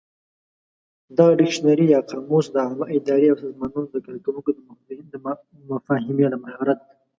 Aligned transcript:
دغه 1.17 1.31
ډکشنري 1.39 1.85
یا 1.93 1.99
قاموس 2.09 2.45
د 2.51 2.55
عامه 2.65 2.85
ادارې 2.97 3.27
او 3.29 3.37
سازمانونو 3.43 3.87
د 3.91 3.95
کارکوونکو 4.07 4.49
د 5.11 5.13
مفاهمې 5.69 6.25
مهارت 6.45 6.79